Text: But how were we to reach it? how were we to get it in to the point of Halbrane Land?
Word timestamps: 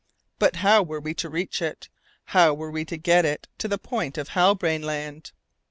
But 0.39 0.55
how 0.55 0.81
were 0.81 0.99
we 0.99 1.13
to 1.13 1.29
reach 1.29 1.61
it? 1.61 1.87
how 2.25 2.55
were 2.55 2.71
we 2.71 2.85
to 2.85 2.97
get 2.97 3.23
it 3.23 3.45
in 3.47 3.55
to 3.59 3.67
the 3.67 3.77
point 3.77 4.17
of 4.17 4.29
Halbrane 4.29 4.81
Land? 4.81 5.31